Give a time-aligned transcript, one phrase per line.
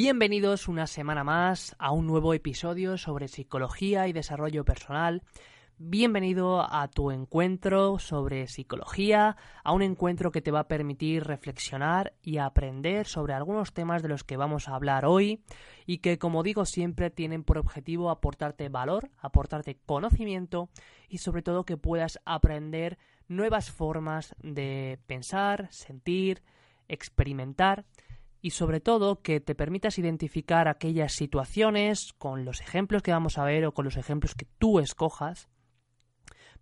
[0.00, 5.24] Bienvenidos una semana más a un nuevo episodio sobre psicología y desarrollo personal.
[5.76, 12.14] Bienvenido a tu encuentro sobre psicología, a un encuentro que te va a permitir reflexionar
[12.22, 15.42] y aprender sobre algunos temas de los que vamos a hablar hoy
[15.84, 20.68] y que, como digo siempre, tienen por objetivo aportarte valor, aportarte conocimiento
[21.08, 26.44] y sobre todo que puedas aprender nuevas formas de pensar, sentir,
[26.86, 27.84] experimentar
[28.40, 33.44] y sobre todo que te permitas identificar aquellas situaciones con los ejemplos que vamos a
[33.44, 35.48] ver o con los ejemplos que tú escojas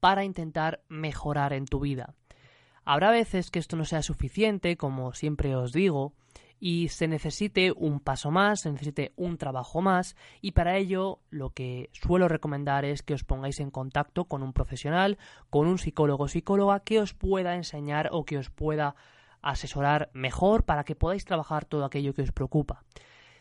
[0.00, 2.14] para intentar mejorar en tu vida.
[2.84, 6.14] Habrá veces que esto no sea suficiente, como siempre os digo,
[6.58, 11.50] y se necesite un paso más, se necesite un trabajo más, y para ello lo
[11.50, 15.18] que suelo recomendar es que os pongáis en contacto con un profesional,
[15.50, 18.94] con un psicólogo o psicóloga que os pueda enseñar o que os pueda
[19.42, 22.84] asesorar mejor para que podáis trabajar todo aquello que os preocupa.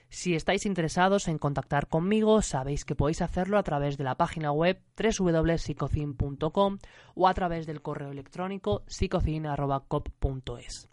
[0.09, 4.52] Si estáis interesados en contactar conmigo, sabéis que podéis hacerlo a través de la página
[4.52, 6.79] web www.psicocin.com
[7.16, 10.89] o a través del correo electrónico psicocin.cop.es.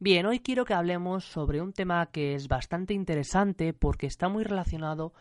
[0.00, 4.42] Bien, hoy quiero que hablemos sobre un tema que es bastante interesante porque está muy
[4.42, 5.12] relacionado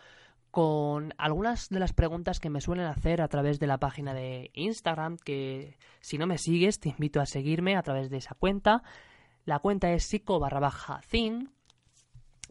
[0.52, 4.52] con algunas de las preguntas que me suelen hacer a través de la página de
[4.54, 8.84] Instagram, que si no me sigues te invito a seguirme a través de esa cuenta.
[9.46, 11.02] La cuenta es psico barra baja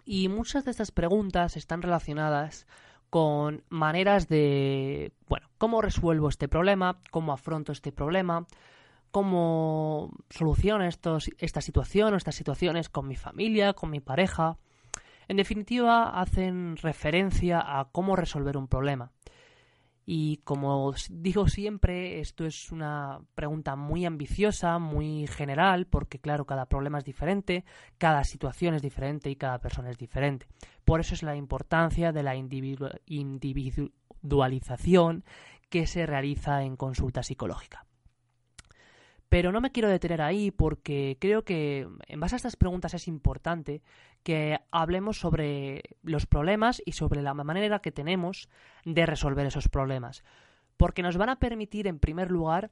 [0.05, 2.67] y muchas de estas preguntas están relacionadas
[3.11, 8.47] con maneras de, bueno, cómo resuelvo este problema, cómo afronto este problema,
[9.11, 14.59] cómo soluciono estos, esta situación o estas situaciones con mi familia, con mi pareja,
[15.29, 19.13] en definitiva, hacen referencia a cómo resolver un problema.
[20.09, 26.67] Y como digo siempre, esto es una pregunta muy ambiciosa, muy general, porque claro, cada
[26.67, 27.65] problema es diferente,
[27.99, 30.47] cada situación es diferente y cada persona es diferente.
[30.85, 35.25] Por eso es la importancia de la individualización
[35.69, 37.86] que se realiza en consulta psicológica.
[39.29, 43.09] Pero no me quiero detener ahí porque creo que en base a estas preguntas es
[43.09, 43.83] importante
[44.23, 48.49] que hablemos sobre los problemas y sobre la manera que tenemos
[48.85, 50.23] de resolver esos problemas.
[50.77, 52.71] Porque nos van a permitir, en primer lugar,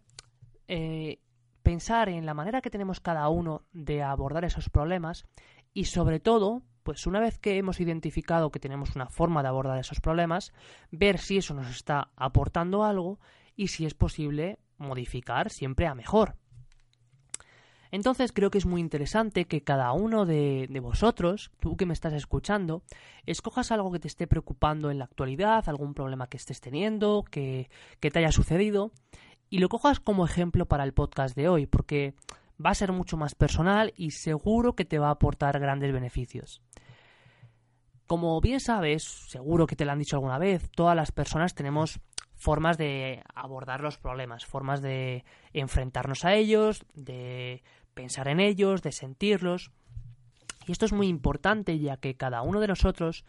[0.69, 1.19] eh,
[1.63, 5.27] pensar en la manera que tenemos cada uno de abordar esos problemas
[5.73, 9.79] y sobre todo, pues una vez que hemos identificado que tenemos una forma de abordar
[9.79, 10.53] esos problemas,
[10.93, 13.19] ver si eso nos está aportando algo
[13.57, 16.37] y si es posible modificar siempre a mejor.
[17.95, 22.13] Entonces creo que es muy interesante que cada uno de, vosotros, tú que me estás
[22.13, 22.83] escuchando,
[23.25, 27.71] escojas algo que te esté preocupando en la actualidad, algún problema que estés teniendo, que,
[28.01, 28.91] que te haya sucedido,
[29.49, 32.15] y lo cojas como ejemplo para el podcast de hoy, porque
[32.59, 36.63] va a ser mucho más personal y seguro que te va a aportar grandes beneficios.
[38.09, 42.01] Como bien sabes, seguro que te lo han dicho alguna vez, todas las personas tenemos
[42.35, 47.63] formas de abordar los problemas, formas de enfrentarnos a ellos, de
[47.95, 49.71] pensar en ellos, de sentirlos.
[50.67, 53.25] Y esto es muy importante ya que cada uno de nosotros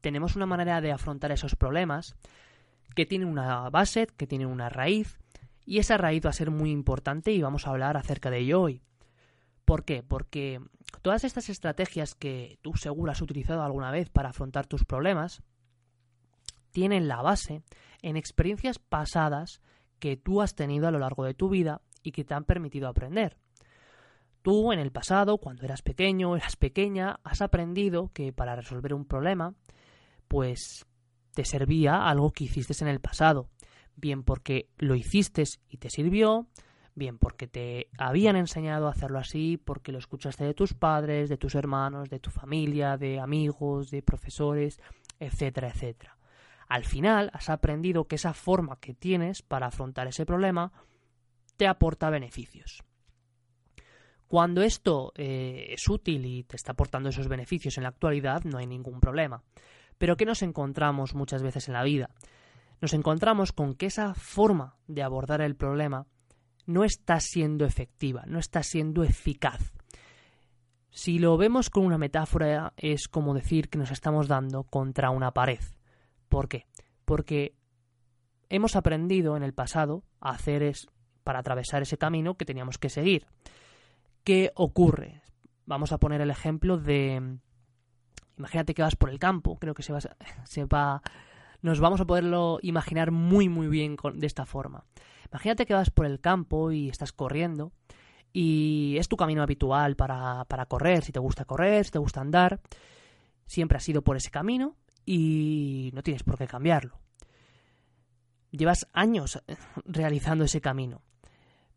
[0.00, 2.16] tenemos una manera de afrontar esos problemas
[2.94, 5.18] que tiene una base, que tiene una raíz,
[5.64, 8.62] y esa raíz va a ser muy importante y vamos a hablar acerca de ello
[8.62, 8.82] hoy.
[9.64, 10.02] ¿Por qué?
[10.02, 10.62] Porque
[11.02, 15.42] todas estas estrategias que tú seguro has utilizado alguna vez para afrontar tus problemas
[16.70, 17.62] tienen la base
[18.00, 19.60] en experiencias pasadas
[19.98, 22.88] que tú has tenido a lo largo de tu vida y que te han permitido
[22.88, 23.36] aprender.
[24.48, 29.04] Tú en el pasado, cuando eras pequeño, eras pequeña, has aprendido que para resolver un
[29.04, 29.52] problema,
[30.26, 30.86] pues
[31.34, 33.50] te servía algo que hiciste en el pasado,
[33.94, 36.46] bien porque lo hiciste y te sirvió,
[36.94, 41.36] bien porque te habían enseñado a hacerlo así, porque lo escuchaste de tus padres, de
[41.36, 44.80] tus hermanos, de tu familia, de amigos, de profesores,
[45.20, 46.16] etcétera, etcétera.
[46.68, 50.72] Al final has aprendido que esa forma que tienes para afrontar ese problema
[51.58, 52.87] te aporta beneficios.
[54.28, 58.58] Cuando esto eh, es útil y te está aportando esos beneficios en la actualidad, no
[58.58, 59.42] hay ningún problema.
[59.96, 62.10] Pero ¿qué nos encontramos muchas veces en la vida?
[62.80, 66.06] Nos encontramos con que esa forma de abordar el problema
[66.66, 69.72] no está siendo efectiva, no está siendo eficaz.
[70.90, 75.32] Si lo vemos con una metáfora, es como decir que nos estamos dando contra una
[75.32, 75.60] pared.
[76.28, 76.66] ¿Por qué?
[77.06, 77.54] Porque
[78.50, 80.86] hemos aprendido en el pasado a hacer es
[81.24, 83.26] para atravesar ese camino que teníamos que seguir.
[84.28, 85.22] ¿Qué ocurre?
[85.64, 87.38] Vamos a poner el ejemplo de
[88.36, 90.00] imagínate que vas por el campo, creo que se va,
[90.44, 91.00] se va
[91.62, 94.84] nos vamos a poderlo imaginar muy muy bien de esta forma.
[95.32, 97.72] Imagínate que vas por el campo y estás corriendo
[98.30, 102.20] y es tu camino habitual para, para correr, si te gusta correr, si te gusta
[102.20, 102.60] andar,
[103.46, 104.76] siempre has ido por ese camino
[105.06, 107.00] y no tienes por qué cambiarlo.
[108.50, 109.42] Llevas años
[109.86, 111.00] realizando ese camino,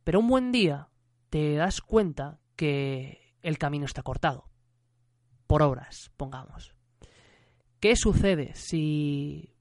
[0.03, 0.89] pero un buen día
[1.30, 4.50] te das cuenta que el camino está cortado,
[5.48, 6.75] por obras, pongamos.
[7.80, 9.56] ¿Qué sucede si,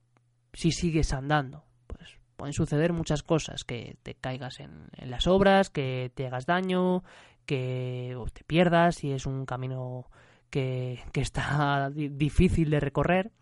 [0.52, 1.64] si sigues andando?
[1.86, 7.02] Pues pueden suceder muchas cosas, que te caigas en, las obras, que te hagas daño,
[7.46, 10.10] que te pierdas si es un camino
[10.50, 13.32] que, que está difícil de recorrer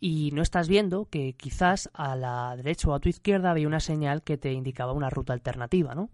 [0.00, 3.80] y no estás viendo que quizás a la derecha o a tu izquierda había una
[3.80, 6.10] señal que te indicaba una ruta alternativa, ¿no?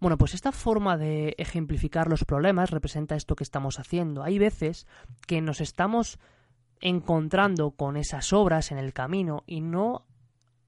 [0.00, 4.22] Bueno, pues esta forma de ejemplificar los problemas representa esto que estamos haciendo.
[4.22, 4.86] Hay veces
[5.26, 6.18] que nos estamos
[6.80, 10.06] encontrando con esas obras en el camino y no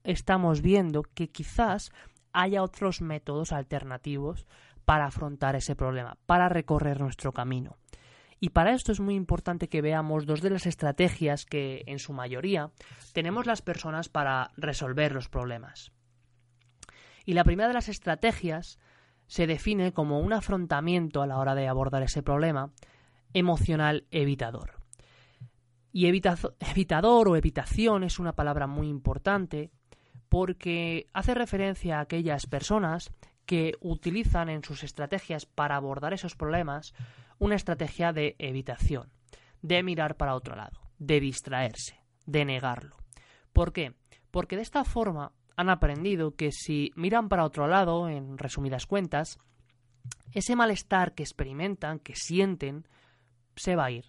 [0.03, 1.91] estamos viendo que quizás
[2.31, 4.45] haya otros métodos alternativos
[4.85, 7.77] para afrontar ese problema, para recorrer nuestro camino.
[8.39, 12.13] Y para esto es muy importante que veamos dos de las estrategias que, en su
[12.13, 12.71] mayoría,
[13.13, 15.91] tenemos las personas para resolver los problemas.
[17.25, 18.77] Y la primera de las estrategias
[19.33, 22.71] se define como un afrontamiento a la hora de abordar ese problema
[23.33, 24.75] emocional evitador.
[25.91, 29.71] Y evitador o evitación es una palabra muy importante
[30.29, 33.11] porque hace referencia a aquellas personas
[33.47, 36.93] que utilizan en sus estrategias para abordar esos problemas
[37.39, 39.09] una estrategia de evitación,
[39.63, 42.97] de mirar para otro lado, de distraerse, de negarlo.
[43.51, 43.95] ¿Por qué?
[44.29, 49.39] Porque de esta forma han aprendido que si miran para otro lado, en resumidas cuentas,
[50.31, 52.87] ese malestar que experimentan, que sienten,
[53.55, 54.05] se va a ir,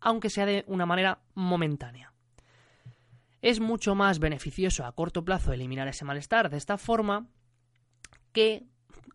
[0.00, 2.12] aunque sea de una manera momentánea.
[3.40, 7.26] Es mucho más beneficioso a corto plazo eliminar ese malestar de esta forma
[8.32, 8.66] que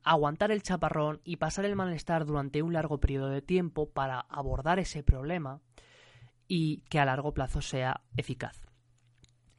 [0.03, 4.79] aguantar el chaparrón y pasar el malestar durante un largo periodo de tiempo para abordar
[4.79, 5.61] ese problema
[6.47, 8.68] y que a largo plazo sea eficaz.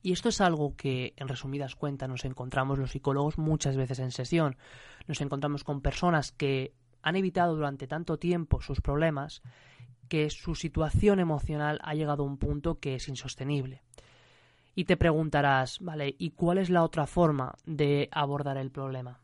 [0.03, 4.13] Y esto es algo que, en resumidas cuentas, nos encontramos los psicólogos muchas veces en
[4.13, 4.57] sesión.
[5.07, 9.43] Nos encontramos con personas que han evitado durante tanto tiempo sus problemas
[10.09, 13.83] que su situación emocional ha llegado a un punto que es insostenible.
[14.75, 19.21] Y te preguntarás, vale, ¿y cuál es la otra forma de abordar el problema?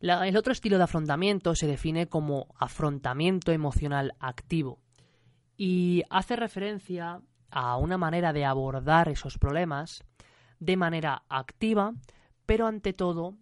[0.00, 4.80] el otro estilo de afrontamiento se define como afrontamiento emocional activo
[5.56, 10.02] y hace referencia a una manera de abordar esos problemas
[10.58, 11.92] de manera activa,
[12.46, 13.36] pero ante todo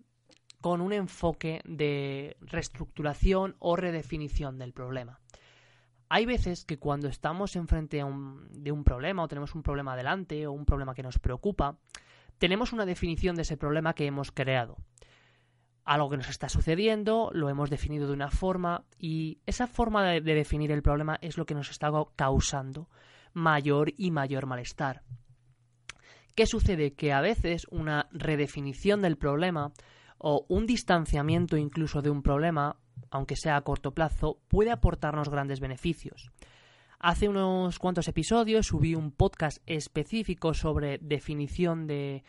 [0.61, 5.21] con un enfoque de reestructuración o redefinición del problema.
[6.09, 10.53] Hay veces que cuando estamos enfrente de un problema o tenemos un problema delante o
[10.53, 11.79] un problema que nos preocupa,
[12.39, 14.77] tenemos una definición de ese problema que hemos creado.
[15.85, 20.21] Algo que nos está sucediendo, lo hemos definido de una forma y esa forma de,
[20.21, 22.89] de definir el problema es lo que nos está causando
[23.33, 25.03] mayor y mayor malestar.
[26.35, 26.93] ¿Qué sucede?
[26.95, 29.73] Que a veces una redefinición del problema
[30.19, 32.77] o un distanciamiento incluso de un problema
[33.11, 36.31] aunque sea a corto plazo, puede aportarnos grandes beneficios.
[36.99, 42.25] Hace unos cuantos episodios subí un podcast específico sobre definición de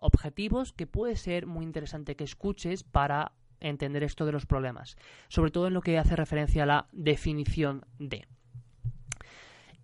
[0.00, 4.96] objetivos que puede ser muy interesante que escuches para entender esto de los problemas,
[5.28, 8.26] sobre todo en lo que hace referencia a la definición de.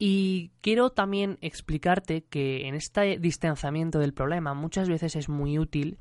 [0.02, 5.98] Y quiero también explicarte que en este distanciamiento del problema muchas veces es muy útil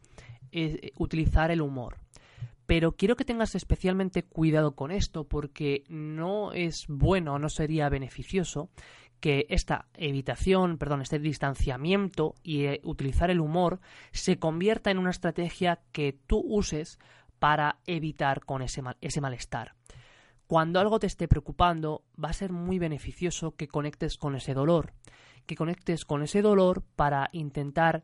[0.54, 1.98] eh, utilizar el humor.
[2.66, 8.70] Pero quiero que tengas especialmente cuidado con esto porque no es bueno, no sería beneficioso
[9.20, 13.82] que esta evitación, perdón, este distanciamiento y eh, utilizar el humor
[14.14, 17.00] se convierta en una estrategia que tú uses
[17.38, 19.76] para evitar con ese, ese malestar.
[20.50, 24.94] Cuando algo te esté preocupando, va a ser muy beneficioso que conectes con ese dolor,
[25.46, 28.04] que conectes con ese dolor para intentar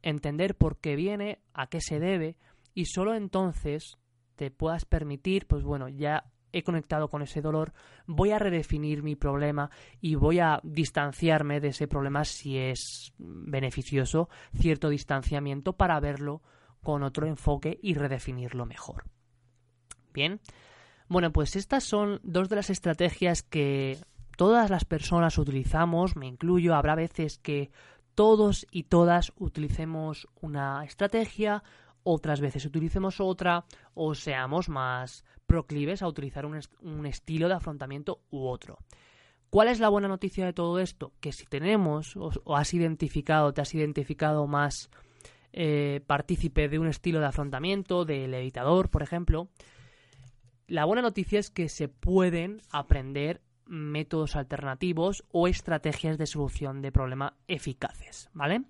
[0.00, 2.38] entender por qué viene, a qué se debe,
[2.72, 3.98] y solo entonces
[4.34, 7.74] te puedas permitir, pues bueno, ya he conectado con ese dolor,
[8.06, 14.30] voy a redefinir mi problema y voy a distanciarme de ese problema si es beneficioso
[14.54, 16.40] cierto distanciamiento para verlo
[16.82, 19.04] con otro enfoque y redefinirlo mejor.
[20.14, 20.40] Bien,
[21.12, 23.98] bueno, pues estas son dos de las estrategias que
[24.36, 27.70] todas las personas utilizamos, me incluyo, habrá veces que
[28.14, 31.62] todos y todas utilicemos una estrategia,
[32.02, 38.46] otras veces utilicemos otra o seamos más proclives a utilizar un, estilo de afrontamiento u
[38.46, 38.78] otro.
[39.50, 41.12] ¿Cuál es la buena noticia de todo esto?
[41.20, 44.88] Que si tenemos o, has identificado, te has identificado más
[45.52, 49.50] eh, partícipe de un estilo de afrontamiento, del editador, por ejemplo,
[50.66, 56.92] la buena noticia es que se pueden aprender métodos alternativos o estrategias de solución de
[56.92, 58.62] problema eficaces, ¿vale?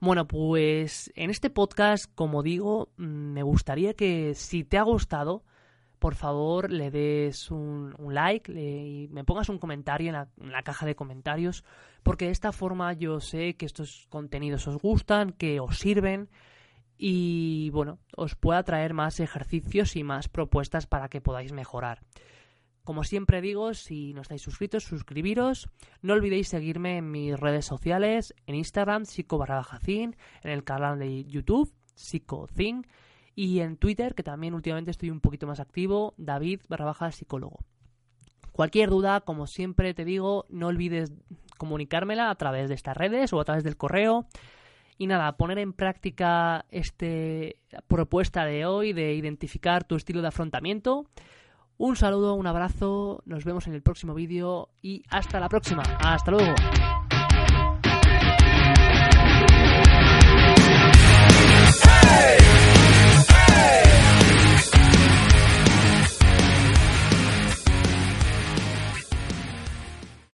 [0.00, 5.44] Bueno, pues en este podcast, como digo, mm, me gustaría que si te ha gustado,
[5.98, 10.94] por favor le des un, like y me pongas un comentario en la, caja de
[10.94, 11.64] comentarios,
[12.02, 16.28] porque de esta forma yo sé que estos contenidos os gustan, que os sirven
[17.06, 22.00] y bueno, os pueda traer más ejercicios y más propuestas para que podáis mejorar.
[22.82, 25.68] Como siempre digo, si no estáis suscritos, suscribiros.
[26.00, 29.44] No olvidéis seguirme en mis redes sociales, en Instagram, psico
[29.86, 32.86] en el canal de YouTube, psicocin,
[33.34, 37.58] y en Twitter, que también últimamente estoy un poquito más activo, David barra baja psicólogo.
[38.52, 41.12] Cualquier duda, como siempre te digo, no olvides
[41.58, 44.26] comunicármela a través de estas redes o a través del correo.
[44.96, 47.06] Y nada, poner en práctica esta
[47.88, 51.06] propuesta de hoy de identificar tu estilo de afrontamiento
[51.76, 55.82] un saludo, un abrazo, nos vemos en el próximo vídeo y hasta la próxima.
[55.98, 56.54] Hasta luego.